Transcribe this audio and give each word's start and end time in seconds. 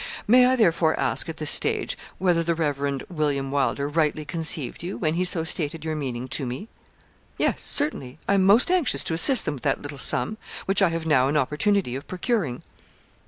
May 0.25 0.47
I 0.47 0.55
therefore 0.55 0.99
ask, 0.99 1.29
at 1.29 1.37
this 1.37 1.51
stage, 1.51 1.95
whether 2.17 2.41
the 2.41 2.55
Rev. 2.55 3.03
William 3.07 3.51
Wylder 3.51 3.87
rightly 3.87 4.25
conceived 4.25 4.81
you, 4.81 4.97
when 4.97 5.13
he 5.13 5.23
so 5.23 5.43
stated 5.43 5.85
your 5.85 5.95
meaning 5.95 6.27
to 6.29 6.43
me?' 6.47 6.69
'Yes, 7.37 7.61
certainly, 7.61 8.17
I 8.27 8.33
am 8.33 8.43
most 8.43 8.71
anxious 8.71 9.03
to 9.03 9.13
assist 9.13 9.45
them 9.45 9.53
with 9.53 9.63
that 9.65 9.83
little 9.83 9.99
sum, 9.99 10.39
which 10.65 10.81
I 10.81 10.89
have 10.89 11.05
now 11.05 11.27
an 11.27 11.37
opportunity 11.37 11.95
of 11.95 12.07
procuring.' 12.07 12.63